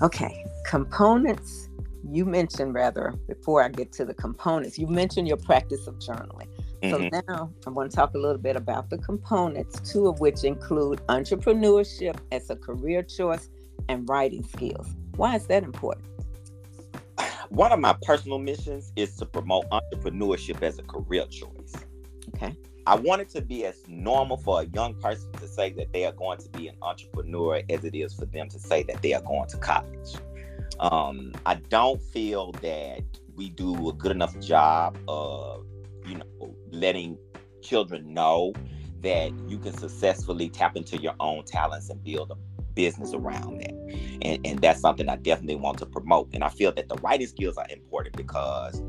Okay. 0.01 0.43
Components. 0.65 1.69
You 2.12 2.25
mentioned, 2.25 2.74
rather, 2.75 3.15
before 3.27 3.63
I 3.63 3.69
get 3.69 3.91
to 3.93 4.05
the 4.05 4.13
components, 4.13 4.77
you 4.77 4.85
mentioned 4.88 5.27
your 5.27 5.38
practice 5.38 5.88
of 5.88 5.95
journaling. 5.95 6.47
So 6.83 7.00
Mhm. 7.00 7.21
now 7.27 7.51
I 7.65 7.69
want 7.71 7.89
to 7.89 7.95
talk 7.95 8.13
a 8.13 8.17
little 8.17 8.38
bit 8.38 8.55
about 8.55 8.91
the 8.91 9.00
components, 9.00 9.79
two 9.91 10.07
of 10.07 10.19
which 10.19 10.43
include 10.43 11.00
entrepreneurship 11.07 12.15
as 12.31 12.50
a 12.51 12.55
career 12.55 13.01
choice 13.01 13.50
and 13.89 14.08
writing 14.10 14.44
skills. 14.44 14.88
Why 15.15 15.36
is 15.36 15.48
that 15.48 15.63
important? 15.63 16.05
One 17.50 17.72
of 17.72 17.79
my 17.79 17.96
personal 18.03 18.39
missions 18.39 18.91
is 18.96 19.15
to 19.17 19.25
promote 19.25 19.65
entrepreneurship 19.70 20.62
as 20.62 20.79
a 20.79 20.84
career 20.84 21.25
choice. 21.27 21.74
Okay. 22.29 22.55
I 22.88 22.96
want 22.96 23.22
it 23.22 23.29
to 23.29 23.41
be 23.41 23.65
as 23.65 23.82
normal 23.88 24.38
for 24.38 24.62
a 24.62 24.65
young 24.65 24.94
person 24.96 25.32
to 25.34 25.48
say 25.48 25.72
that 25.72 25.91
they 25.91 26.05
are 26.05 26.12
going 26.12 26.38
to 26.39 26.50
be 26.50 26.67
an 26.67 26.75
entrepreneur 26.84 27.62
as 27.70 27.84
it 27.84 27.96
is 27.96 28.13
for 28.13 28.25
them 28.25 28.48
to 28.50 28.60
say 28.60 28.84
that 28.84 29.01
they 29.01 29.13
are 29.13 29.22
going 29.24 29.48
to 29.50 29.58
college. 29.58 30.15
Um, 30.79 31.34
I 31.46 31.55
don't 31.55 32.01
feel 32.01 32.51
that 32.62 33.03
we 33.36 33.50
do 33.50 33.89
a 33.89 33.94
good 33.94 34.12
enough 34.12 34.39
job 34.39 34.98
of, 35.08 35.65
you 36.05 36.15
know, 36.15 36.55
letting 36.72 37.17
children 37.62 38.13
know 38.13 38.53
that 39.01 39.32
you 39.48 39.58
can 39.58 39.75
successfully 39.75 40.50
tap 40.50 40.75
into 40.75 40.98
your 40.98 41.15
own 41.20 41.44
talents 41.46 41.89
and 41.89 42.03
build 42.03 42.32
a 42.32 42.54
business 42.75 43.13
around 43.13 43.62
that. 43.62 43.72
And, 44.22 44.46
and 44.46 44.60
that's 44.60 44.82
something 44.82 45.10
I 45.10 45.15
definitely 45.17 45.55
want 45.55 45.79
to 45.79 45.86
promote. 45.86 46.29
And 46.34 46.44
I 46.44 46.50
feel 46.50 46.72
that 46.74 46.89
the 46.89 46.96
writing 46.96 47.27
skills 47.27 47.58
are 47.58 47.67
important 47.70 48.15
because 48.17 48.79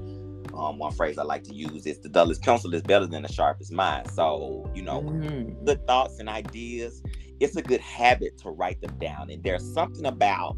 um, 0.55 0.78
one 0.78 0.93
phrase 0.93 1.19
I 1.19 1.23
like 1.23 1.45
to 1.45 1.55
use 1.55 1.87
is 1.87 2.00
the 2.00 2.09
dullest 2.09 2.43
pencil 2.43 2.75
is 2.75 2.83
better 2.83 3.07
than 3.07 3.23
the 3.23 3.33
sharpest 3.33 3.73
mind. 3.73 4.11
So, 4.11 4.71
you 4.75 4.83
know, 4.83 5.02
Mm, 5.02 5.64
good 5.64 5.87
thoughts 5.87 6.19
and 6.19 6.28
ideas, 6.28 7.02
it's 7.40 7.57
a 7.57 7.62
good 7.62 7.81
habit 7.81 8.38
to 8.38 8.50
write 8.50 8.81
them 8.81 8.97
down. 8.99 9.31
And 9.31 9.43
there's 9.43 9.73
something 9.75 10.07
about 10.07 10.57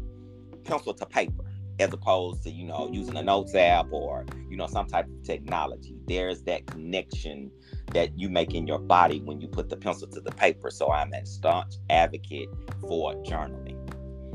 pencil 0.63 0.93
to 0.93 1.05
paper 1.05 1.48
as 1.79 1.93
opposed 1.93 2.43
to, 2.43 2.51
you 2.51 2.65
know, 2.65 2.89
using 2.91 3.15
a 3.15 3.23
notes 3.23 3.55
app 3.55 3.87
or, 3.91 4.25
you 4.49 4.57
know, 4.57 4.67
some 4.67 4.87
type 4.87 5.05
of 5.05 5.23
technology. 5.23 5.95
There's 6.07 6.41
that 6.43 6.67
connection 6.67 7.51
that 7.93 8.17
you 8.17 8.29
make 8.29 8.53
in 8.53 8.67
your 8.67 8.79
body 8.79 9.21
when 9.21 9.39
you 9.41 9.47
put 9.47 9.69
the 9.69 9.77
pencil 9.77 10.07
to 10.09 10.21
the 10.21 10.31
paper. 10.31 10.69
So 10.69 10.91
I'm 10.91 11.13
a 11.13 11.25
staunch 11.25 11.75
advocate 11.89 12.49
for 12.81 13.13
journaling. 13.23 13.77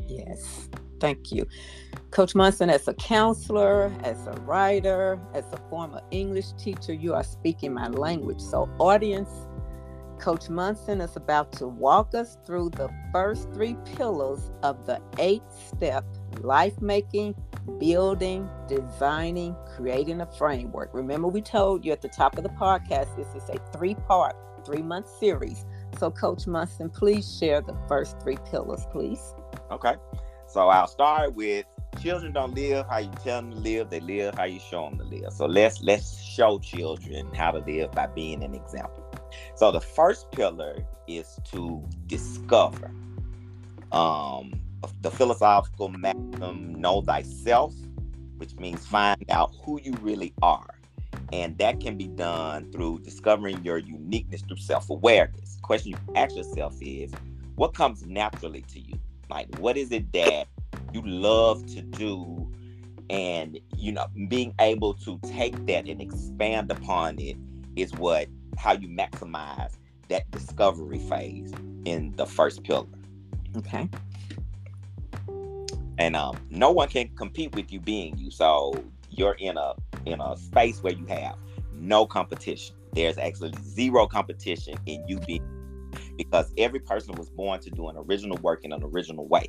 Yes. 0.06 0.68
Thank 1.00 1.32
you. 1.32 1.46
Coach 2.10 2.34
Munson, 2.34 2.70
as 2.70 2.86
a 2.88 2.94
counselor, 2.94 3.92
as 4.04 4.26
a 4.26 4.32
writer, 4.42 5.20
as 5.34 5.44
a 5.52 5.58
former 5.68 6.00
English 6.10 6.52
teacher, 6.52 6.92
you 6.92 7.12
are 7.12 7.24
speaking 7.24 7.74
my 7.74 7.88
language. 7.88 8.40
So, 8.40 8.70
audience, 8.78 9.28
Coach 10.18 10.48
Munson 10.48 11.00
is 11.00 11.16
about 11.16 11.52
to 11.52 11.66
walk 11.66 12.14
us 12.14 12.38
through 12.46 12.70
the 12.70 12.88
first 13.12 13.52
three 13.52 13.76
pillars 13.96 14.50
of 14.62 14.86
the 14.86 15.00
eight 15.18 15.42
step 15.52 16.04
life 16.40 16.80
making, 16.80 17.34
building, 17.78 18.48
designing, 18.68 19.54
creating 19.76 20.20
a 20.20 20.26
framework. 20.32 20.90
Remember, 20.92 21.28
we 21.28 21.42
told 21.42 21.84
you 21.84 21.92
at 21.92 22.02
the 22.02 22.08
top 22.08 22.38
of 22.38 22.44
the 22.44 22.50
podcast, 22.50 23.14
this 23.16 23.28
is 23.34 23.48
a 23.50 23.58
three 23.76 23.94
part, 23.94 24.36
three 24.64 24.82
month 24.82 25.08
series. 25.20 25.64
So, 25.98 26.10
Coach 26.10 26.46
Munson, 26.46 26.90
please 26.90 27.36
share 27.38 27.60
the 27.60 27.76
first 27.88 28.20
three 28.20 28.38
pillars, 28.50 28.86
please. 28.90 29.34
Okay. 29.70 29.94
So 30.46 30.68
I'll 30.68 30.86
start 30.86 31.34
with 31.34 31.64
children 32.00 32.32
don't 32.32 32.54
live 32.54 32.86
how 32.88 32.98
you 32.98 33.10
tell 33.22 33.40
them 33.40 33.52
to 33.52 33.58
live, 33.58 33.90
they 33.90 34.00
live 34.00 34.34
how 34.34 34.44
you 34.44 34.60
show 34.60 34.88
them 34.88 34.98
to 34.98 35.04
live. 35.04 35.32
So 35.32 35.46
let's 35.46 35.82
let's 35.82 36.22
show 36.22 36.58
children 36.58 37.32
how 37.34 37.52
to 37.52 37.58
live 37.58 37.92
by 37.92 38.06
being 38.06 38.42
an 38.42 38.54
example. 38.54 39.03
So 39.54 39.70
the 39.70 39.80
first 39.80 40.30
pillar 40.32 40.78
is 41.06 41.38
to 41.52 41.82
discover. 42.06 42.90
Um 43.92 44.60
the 45.00 45.10
philosophical 45.10 45.88
maxim 45.88 46.74
know 46.74 47.00
thyself, 47.00 47.74
which 48.36 48.54
means 48.56 48.86
find 48.86 49.24
out 49.30 49.54
who 49.64 49.80
you 49.80 49.92
really 50.02 50.34
are. 50.42 50.74
And 51.32 51.56
that 51.58 51.80
can 51.80 51.96
be 51.96 52.08
done 52.08 52.70
through 52.70 53.00
discovering 53.00 53.64
your 53.64 53.78
uniqueness 53.78 54.42
through 54.42 54.58
self-awareness. 54.58 55.58
question 55.62 55.92
you 55.92 55.98
ask 56.14 56.36
yourself 56.36 56.76
is 56.80 57.12
what 57.56 57.74
comes 57.74 58.04
naturally 58.06 58.62
to 58.62 58.80
you? 58.80 58.98
Like, 59.30 59.58
what 59.58 59.76
is 59.76 59.90
it 59.92 60.12
that 60.12 60.48
you 60.92 61.02
love 61.02 61.64
to 61.74 61.82
do? 61.82 62.50
And, 63.10 63.58
you 63.76 63.92
know, 63.92 64.06
being 64.28 64.54
able 64.60 64.94
to 64.94 65.18
take 65.26 65.54
that 65.66 65.86
and 65.86 66.00
expand 66.00 66.70
upon 66.70 67.18
it 67.18 67.36
is 67.76 67.92
what, 67.94 68.28
how 68.56 68.72
you 68.72 68.88
maximize 68.88 69.76
that 70.08 70.30
discovery 70.30 70.98
phase 70.98 71.52
in 71.84 72.12
the 72.16 72.26
first 72.26 72.62
pillar. 72.64 72.86
Okay. 73.56 73.88
And 75.98 76.16
um, 76.16 76.36
no 76.50 76.70
one 76.70 76.88
can 76.88 77.08
compete 77.16 77.54
with 77.54 77.72
you 77.72 77.80
being 77.80 78.18
you. 78.18 78.30
So 78.30 78.74
you're 79.10 79.36
in 79.38 79.56
a 79.56 79.74
in 80.06 80.20
a 80.20 80.36
space 80.36 80.82
where 80.82 80.92
you 80.92 81.06
have 81.06 81.36
no 81.72 82.06
competition. 82.06 82.76
There's 82.92 83.18
actually 83.18 83.52
zero 83.62 84.06
competition 84.06 84.76
in 84.86 85.06
you 85.08 85.18
being 85.20 85.50
because 86.16 86.52
every 86.58 86.80
person 86.80 87.14
was 87.14 87.28
born 87.30 87.60
to 87.60 87.70
do 87.70 87.88
an 87.88 87.96
original 87.96 88.36
work 88.38 88.64
in 88.64 88.72
an 88.72 88.82
original 88.82 89.26
way. 89.26 89.48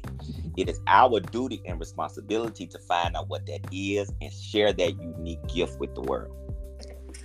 It 0.58 0.70
is 0.70 0.80
our 0.88 1.20
duty 1.20 1.62
and 1.66 1.80
responsibility 1.80 2.68
to 2.68 2.80
find 2.80 3.16
out 3.16 3.28
what 3.28 3.46
that 3.48 3.62
is 3.72 4.12
and 4.22 4.32
share 4.32 4.74
that 4.74 5.02
unique 5.02 5.46
gift 5.48 5.80
with 5.80 5.94
the 5.96 6.02
world. 6.02 6.45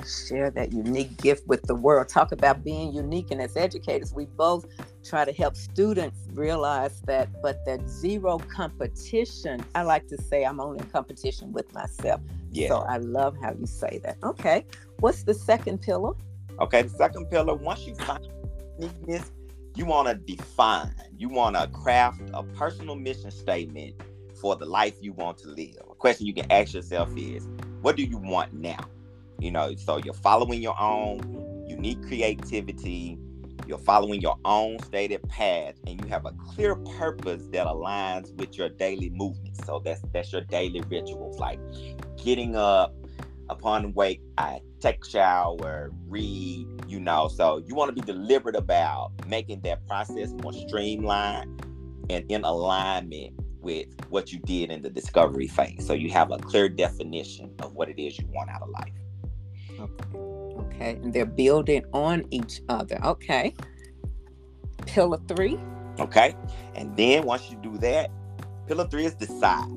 Share 0.06 0.50
that 0.50 0.72
unique 0.72 1.16
gift 1.18 1.46
with 1.46 1.62
the 1.62 1.74
world. 1.74 2.08
Talk 2.08 2.32
about 2.32 2.64
being 2.64 2.92
unique. 2.92 3.30
And 3.30 3.40
as 3.40 3.56
educators, 3.56 4.14
we 4.14 4.26
both 4.26 4.66
try 5.04 5.24
to 5.24 5.32
help 5.32 5.56
students 5.56 6.28
realize 6.32 7.00
that, 7.02 7.28
but 7.42 7.64
that 7.66 7.88
zero 7.88 8.38
competition, 8.38 9.64
I 9.74 9.82
like 9.82 10.08
to 10.08 10.20
say 10.22 10.44
I'm 10.44 10.60
only 10.60 10.78
in 10.78 10.86
competition 10.86 11.52
with 11.52 11.72
myself. 11.74 12.20
Yeah. 12.52 12.68
So 12.68 12.78
I 12.80 12.96
love 12.98 13.36
how 13.40 13.52
you 13.52 13.66
say 13.66 14.00
that. 14.04 14.16
Okay. 14.22 14.64
What's 14.98 15.22
the 15.22 15.34
second 15.34 15.82
pillar? 15.82 16.14
Okay, 16.58 16.82
the 16.82 16.90
second 16.90 17.30
pillar, 17.30 17.54
once 17.54 17.86
you 17.86 17.94
find 17.94 18.26
uniqueness, 18.78 19.32
you 19.76 19.86
want 19.86 20.08
to 20.08 20.14
define, 20.14 20.94
you 21.16 21.28
want 21.28 21.56
to 21.56 21.66
craft 21.68 22.20
a 22.34 22.42
personal 22.42 22.96
mission 22.96 23.30
statement 23.30 23.94
for 24.40 24.56
the 24.56 24.66
life 24.66 24.94
you 25.00 25.12
want 25.12 25.38
to 25.38 25.48
live. 25.48 25.76
A 25.90 25.94
question 25.94 26.26
you 26.26 26.34
can 26.34 26.50
ask 26.50 26.74
yourself 26.74 27.08
is, 27.16 27.48
what 27.82 27.96
do 27.96 28.02
you 28.02 28.18
want 28.18 28.52
now? 28.52 28.80
You 29.40 29.50
know, 29.50 29.74
so 29.76 29.96
you're 29.98 30.14
following 30.14 30.62
your 30.62 30.80
own 30.80 31.66
unique 31.66 32.02
creativity, 32.06 33.18
you're 33.66 33.78
following 33.78 34.20
your 34.20 34.36
own 34.44 34.78
stated 34.80 35.26
path, 35.28 35.74
and 35.86 36.00
you 36.00 36.08
have 36.08 36.26
a 36.26 36.32
clear 36.32 36.76
purpose 36.76 37.46
that 37.52 37.66
aligns 37.66 38.34
with 38.36 38.58
your 38.58 38.68
daily 38.68 39.10
movements. 39.10 39.64
So 39.64 39.80
that's 39.84 40.02
that's 40.12 40.32
your 40.32 40.42
daily 40.42 40.82
rituals, 40.82 41.38
like 41.38 41.58
getting 42.22 42.56
up 42.56 42.94
upon 43.50 43.92
wake, 43.94 44.22
I 44.38 44.60
take 44.80 45.04
shower, 45.04 45.90
read, 46.08 46.66
you 46.86 47.00
know. 47.00 47.28
So 47.28 47.58
you 47.66 47.74
want 47.74 47.94
to 47.94 48.02
be 48.02 48.06
deliberate 48.06 48.56
about 48.56 49.12
making 49.26 49.60
that 49.62 49.86
process 49.86 50.32
more 50.42 50.52
streamlined 50.52 51.64
and 52.08 52.30
in 52.30 52.44
alignment 52.44 53.34
with 53.60 53.88
what 54.08 54.32
you 54.32 54.38
did 54.40 54.70
in 54.70 54.82
the 54.82 54.90
discovery 54.90 55.46
phase. 55.46 55.86
So 55.86 55.92
you 55.92 56.10
have 56.10 56.30
a 56.30 56.38
clear 56.38 56.68
definition 56.68 57.54
of 57.60 57.74
what 57.74 57.88
it 57.88 58.00
is 58.00 58.18
you 58.18 58.26
want 58.32 58.50
out 58.50 58.62
of 58.62 58.70
life. 58.70 58.92
Okay. 59.80 60.18
Okay. 60.80 61.00
And 61.02 61.12
they're 61.12 61.26
building 61.26 61.84
on 61.92 62.24
each 62.30 62.60
other. 62.68 62.98
Okay. 63.04 63.54
Pillar 64.86 65.18
three. 65.28 65.58
Okay. 65.98 66.34
And 66.74 66.96
then 66.96 67.24
once 67.24 67.50
you 67.50 67.56
do 67.56 67.76
that, 67.78 68.10
pillar 68.66 68.86
three 68.88 69.04
is 69.04 69.14
decide. 69.14 69.68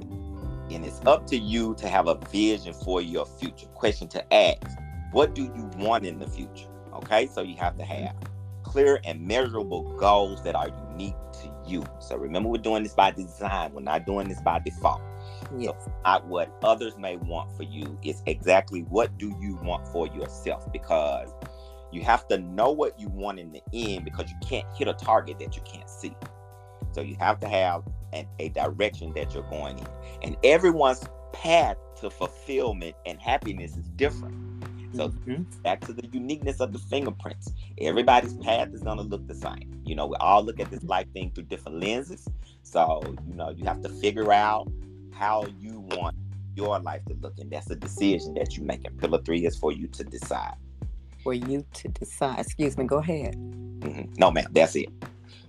And 0.72 0.86
it's 0.86 1.02
up 1.06 1.28
to 1.28 1.38
you 1.38 1.76
to 1.76 1.88
have 1.88 2.08
a 2.08 2.16
vision 2.32 2.74
for 2.74 3.02
your 3.02 3.26
future. 3.26 3.68
Question 3.68 4.08
to 4.10 4.34
ask 4.34 4.78
What 5.12 5.36
do 5.36 5.44
you 5.44 5.70
want 5.78 6.06
in 6.06 6.20
the 6.20 6.28
future? 6.28 6.68
Okay. 6.94 7.28
So 7.28 7.42
you 7.42 7.56
have 7.58 7.78
to 7.78 7.84
mm-hmm. 7.84 8.06
have 8.06 8.16
clear 8.64 9.00
and 9.04 9.22
measurable 9.22 9.84
goals 9.98 10.44
that 10.44 10.56
are 10.56 10.70
unique 10.90 11.16
to 11.34 11.52
you. 11.68 11.84
So 12.00 12.18
remember, 12.18 12.50
we're 12.50 12.58
doing 12.58 12.82
this 12.82 12.94
by 12.94 13.12
design, 13.12 13.72
we're 13.74 13.82
not 13.82 14.06
doing 14.06 14.28
this 14.28 14.42
by 14.42 14.60
default. 14.60 15.02
Yes. 15.58 15.90
Not 16.04 16.26
what 16.28 16.52
others 16.64 16.98
may 16.98 17.18
want 17.18 17.56
for 17.56 17.64
you. 17.64 17.98
It's 18.04 18.24
exactly 18.26 18.82
what 18.82 19.18
do 19.18 19.36
you 19.40 19.56
want 19.64 19.88
for 19.88 20.08
yourself 20.08 20.72
because 20.72 21.30
you 21.92 22.02
have 22.02 22.28
to 22.30 22.40
know 22.40 22.72
what 22.72 23.00
you 23.00 23.08
want 23.10 23.40
in 23.40 23.52
the 23.52 23.62
end 23.74 24.04
because 24.06 24.30
you 24.30 24.38
can't 24.48 24.66
hit 24.76 24.88
a 24.88 24.94
target 24.94 25.40
that 25.40 25.56
you 25.56 25.62
can't 25.64 25.90
see. 25.90 26.16
So 26.92 27.02
you 27.02 27.16
have 27.20 27.40
to 27.42 27.48
have 27.48 27.84
an, 28.14 28.28
a 28.40 28.50
direction 28.50 29.14
that 29.14 29.34
you're 29.34 29.44
going 29.44 29.78
in. 29.80 29.88
And 30.24 30.38
everyone's 30.44 31.04
path 31.34 31.78
to 32.02 32.10
fulfillment 32.10 32.96
and 33.06 33.20
happiness 33.20 33.78
is 33.78 33.88
different. 33.90 34.36
So 34.94 35.10
Mhm. 35.10 35.46
back 35.64 35.82
to 35.82 35.94
the 35.94 36.08
uniqueness 36.12 36.60
of 36.60 36.72
the 36.72 36.80
fingerprints. 36.80 37.52
Everybody's 37.80 38.36
path 38.36 38.70
is 38.74 38.82
gonna 38.84 39.02
look 39.02 39.28
the 39.28 39.34
same. 39.34 39.82
You 39.86 39.96
know, 39.96 40.06
we 40.06 40.16
all 40.18 40.44
look 40.44 40.60
at 40.60 40.70
this 40.70 40.84
life 40.84 41.12
thing 41.14 41.32
through 41.32 41.46
different 41.46 41.80
lenses. 41.80 42.28
So, 42.62 43.02
you 43.28 43.36
know, 43.36 43.50
you 43.50 43.66
have 43.66 43.82
to 43.82 43.90
figure 43.90 44.32
out 44.32 44.68
how 45.14 45.46
you 45.60 45.80
want 45.92 46.16
your 46.56 46.80
life 46.80 47.04
to 47.06 47.14
look. 47.16 47.34
And 47.40 47.52
that's 47.52 47.70
a 47.72 47.76
decision 47.76 48.34
that 48.36 48.58
you 48.58 48.64
make. 48.64 48.86
And 48.86 48.98
pillar 49.00 49.22
three 49.24 49.46
is 49.46 49.58
for 49.58 49.72
you 49.72 49.88
to 49.88 50.04
decide. 50.04 50.56
for 51.24 51.34
you 51.34 51.66
to 51.74 51.88
decide. 51.88 52.40
Excuse 52.40 52.78
me. 52.78 52.84
Go 52.86 52.98
ahead. 52.98 53.36
Mhm. 53.36 54.18
No, 54.20 54.30
ma'am, 54.32 54.46
that's 54.52 54.76
it. 54.76 54.90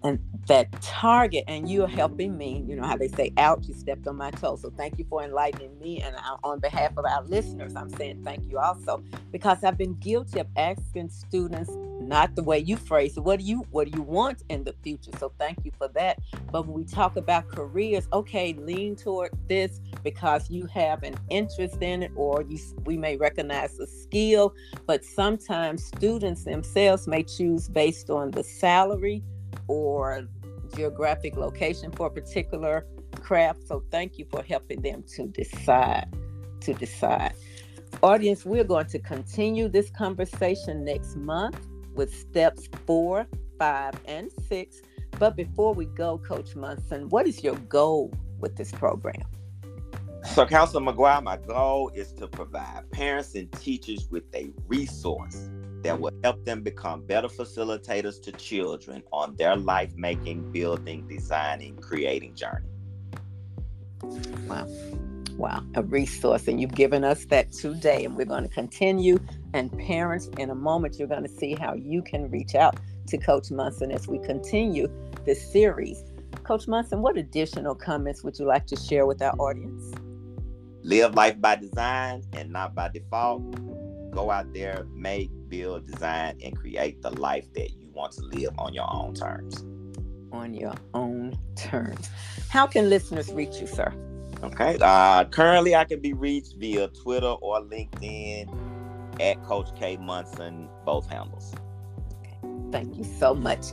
and 0.05 0.19
that 0.49 0.71
target 0.83 1.45
and 1.49 1.71
you're 1.71 1.89
helping 1.89 2.37
me 2.37 2.63
you 2.69 2.77
know 2.77 2.85
how 2.87 2.95
they 2.97 3.09
say 3.09 3.33
out 3.39 3.65
you 3.67 3.73
stepped 3.75 4.07
on 4.07 4.17
my 4.17 4.31
toe 4.33 4.55
so 4.57 4.69
thank 4.77 4.99
you 4.99 5.05
for 5.09 5.23
enlightening 5.25 5.77
me 5.79 6.03
and 6.03 6.15
on 6.45 6.61
behalf 6.61 6.93
of 6.99 7.05
our 7.07 7.23
listeners 7.25 7.75
i'm 7.75 7.89
saying 7.89 8.21
thank 8.23 8.45
you 8.51 8.59
also 8.59 9.03
because 9.33 9.65
i've 9.65 9.79
been 9.79 9.95
guilty 9.95 10.39
of 10.41 10.47
asking 10.57 11.09
students 11.09 11.71
not 12.09 12.35
the 12.35 12.43
way 12.43 12.59
you 12.59 12.77
phrase 12.77 13.17
it 13.17 13.21
what 13.21 13.39
do 13.39 13.45
you 13.45 13.65
what 13.71 13.91
do 13.91 13.97
you 13.97 14.03
want 14.03 14.43
in 14.49 14.65
the 14.65 14.75
future 14.83 15.11
so 15.19 15.33
thank 15.39 15.59
you 15.65 15.73
for 15.79 15.89
that 15.89 16.19
but 16.51 16.67
when 16.67 16.75
we 16.75 16.85
talk 16.85 17.17
about 17.17 17.49
careers 17.49 18.09
okay 18.13 18.53
lean 18.55 18.95
toward 18.95 19.31
this 19.49 19.81
because 20.03 20.51
you 20.51 20.67
have 20.67 21.03
an 21.03 21.15
interest 21.31 21.81
in 21.83 22.03
it 22.03 22.13
or 22.15 22.43
you 22.43 22.59
we 22.85 22.97
may 22.97 23.17
recognize 23.17 23.79
a 23.79 23.87
skill 23.87 24.55
but 24.87 25.05
sometimes 25.05 25.85
students 25.85 26.45
themselves 26.45 27.07
may 27.07 27.23
choose 27.23 27.69
based 27.69 28.11
on 28.11 28.31
the 28.31 28.43
salary 28.43 29.23
or 29.69 30.27
geographic 30.75 31.37
location 31.37 31.91
for 31.93 32.09
a 32.09 32.11
particular 32.11 32.87
craft. 33.21 33.67
So 33.67 33.83
thank 33.91 34.19
you 34.19 34.27
for 34.31 34.43
helping 34.43 34.83
them 34.83 35.05
to 35.17 35.27
decide. 35.27 36.09
To 36.61 36.75
decide. 36.75 37.35
Audience, 38.03 38.45
we're 38.45 38.65
going 38.65 38.87
to 38.87 38.99
continue 38.99 39.69
this 39.69 39.91
conversation 39.91 40.85
next 40.85 41.17
month 41.17 41.67
with 41.95 42.15
steps 42.15 42.69
four, 42.87 43.27
five, 43.59 43.95
and 44.07 44.31
six. 44.49 44.83
But 45.19 45.37
before 45.37 45.75
we 45.75 45.87
go, 45.87 46.19
Coach 46.19 46.57
Munson, 46.57 47.09
what 47.09 47.27
is 47.27 47.43
your 47.43 47.57
goal 47.57 48.13
with 48.41 48.57
this 48.57 48.73
program? 48.73 49.23
So, 50.25 50.47
Counselor 50.47 50.93
McGuire, 50.93 51.23
my 51.23 51.37
goal 51.37 51.91
is 51.95 52.13
to 52.15 52.27
provide 52.27 52.91
parents 52.91 53.35
and 53.35 53.51
teachers 53.53 54.09
with 54.11 54.25
a 54.35 54.51
resource 54.67 55.49
that 55.83 56.01
will 56.01 56.13
help 56.25 56.45
them 56.45 56.63
become 56.63 57.05
better 57.05 57.29
facilitators 57.29 58.21
to 58.23 58.33
children 58.33 59.03
on 59.13 59.37
their 59.37 59.55
life 59.55 59.95
making, 59.97 60.51
building, 60.51 61.07
designing, 61.07 61.77
creating 61.77 62.35
journey. 62.35 62.67
Wow. 64.49 64.67
Wow. 65.37 65.63
A 65.75 65.83
resource. 65.83 66.49
And 66.49 66.61
you've 66.61 66.75
given 66.75 67.05
us 67.05 67.27
that 67.27 67.53
today. 67.53 68.05
And 68.05 68.17
we're 68.17 68.25
going 68.25 68.45
to 68.45 68.49
continue. 68.49 69.19
And 69.55 69.71
parents, 69.79 70.29
in 70.37 70.51
a 70.51 70.55
moment, 70.55 70.99
you're 70.99 71.07
going 71.07 71.23
to 71.23 71.29
see 71.29 71.55
how 71.55 71.75
you 71.75 72.03
can 72.03 72.29
reach 72.29 72.57
out 72.57 72.77
to 73.07 73.17
Coach 73.17 73.53
Munson 73.53 73.93
as 73.93 74.09
we 74.09 74.19
continue 74.19 74.89
this 75.25 75.53
series. 75.53 76.03
Coach 76.43 76.67
Munson, 76.67 77.03
what 77.03 77.17
additional 77.17 77.77
comments 77.77 78.25
would 78.25 78.37
you 78.37 78.47
like 78.47 78.67
to 78.67 78.77
share 78.77 79.07
with 79.07 79.23
our 79.23 79.33
audience? 79.39 79.95
Live 80.83 81.15
life 81.15 81.41
by 81.41 81.55
design 81.55 82.25
and 82.33 82.51
not 82.51 82.75
by 82.75 82.89
default. 82.89 83.43
Go 84.11 84.33
out 84.33 84.53
there, 84.53 84.89
make, 84.93 85.31
build, 85.49 85.87
design, 85.87 86.37
and 86.43 86.57
create 86.57 87.01
the 87.01 87.11
life 87.11 87.47
that 87.55 87.71
you 87.79 87.89
want 87.93 88.11
to 88.15 88.23
live 88.23 88.51
on 88.59 88.75
your 88.75 88.93
own 88.93 89.15
terms. 89.15 89.65
On 90.33 90.53
your 90.53 90.75
own 90.95 91.39
terms. 91.55 92.11
How 92.49 92.67
can 92.67 92.91
listeners 92.91 93.33
reach 93.33 93.59
you, 93.61 93.69
sir? 93.69 93.95
Okay. 94.43 94.77
Uh, 94.81 95.25
currently, 95.27 95.77
I 95.77 95.85
can 95.85 96.01
be 96.01 96.13
reached 96.13 96.57
via 96.57 96.89
Twitter 96.89 97.29
or 97.29 97.63
LinkedIn 97.63 98.74
at 99.21 99.43
Coach 99.45 99.69
K 99.79 99.97
Munson, 99.97 100.69
both 100.85 101.09
handles. 101.09 101.55
Thank 102.71 102.97
you 102.97 103.05
so 103.05 103.35
much. 103.35 103.67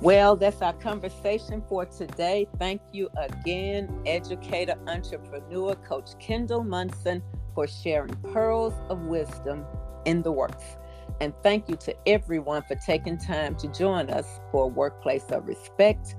Well, 0.00 0.34
that's 0.34 0.60
our 0.60 0.72
conversation 0.72 1.62
for 1.68 1.84
today. 1.84 2.48
Thank 2.58 2.80
you 2.92 3.08
again, 3.16 4.02
educator, 4.06 4.74
entrepreneur, 4.88 5.74
Coach 5.76 6.18
Kendall 6.18 6.64
Munson, 6.64 7.22
for 7.54 7.66
sharing 7.66 8.14
pearls 8.32 8.74
of 8.88 9.02
wisdom 9.02 9.64
in 10.04 10.22
the 10.22 10.32
works. 10.32 10.64
And 11.20 11.34
thank 11.42 11.68
you 11.68 11.76
to 11.76 11.94
everyone 12.08 12.62
for 12.62 12.76
taking 12.76 13.18
time 13.18 13.54
to 13.56 13.68
join 13.68 14.10
us 14.10 14.40
for 14.50 14.64
a 14.64 14.68
workplace 14.68 15.24
of 15.30 15.46
respect, 15.46 16.16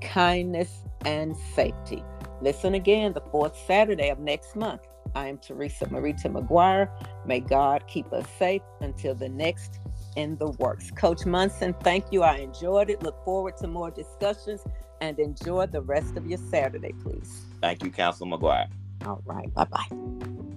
kindness, 0.00 0.84
and 1.04 1.36
safety. 1.54 2.04
Listen 2.40 2.74
again 2.74 3.12
the 3.12 3.22
fourth 3.22 3.56
Saturday 3.66 4.10
of 4.10 4.18
next 4.18 4.54
month. 4.56 4.82
I 5.14 5.28
am 5.28 5.38
Teresa 5.38 5.86
Marita 5.86 6.26
McGuire. 6.26 6.88
May 7.26 7.40
God 7.40 7.84
keep 7.86 8.12
us 8.12 8.26
safe 8.38 8.62
until 8.80 9.14
the 9.14 9.28
next 9.28 9.80
in 10.16 10.36
the 10.36 10.50
works. 10.52 10.90
Coach 10.90 11.26
Munson, 11.26 11.74
thank 11.82 12.12
you. 12.12 12.22
I 12.22 12.36
enjoyed 12.36 12.90
it. 12.90 13.02
Look 13.02 13.24
forward 13.24 13.56
to 13.58 13.66
more 13.66 13.90
discussions 13.90 14.62
and 15.00 15.18
enjoy 15.18 15.66
the 15.66 15.82
rest 15.82 16.16
of 16.16 16.26
your 16.26 16.38
Saturday, 16.50 16.92
please. 17.02 17.42
Thank 17.60 17.82
you, 17.82 17.90
Council 17.90 18.26
McGuire. 18.26 18.68
All 19.04 19.22
right. 19.26 19.52
Bye 19.52 19.64
bye. 19.64 20.52